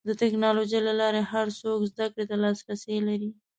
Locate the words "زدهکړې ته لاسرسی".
1.91-2.97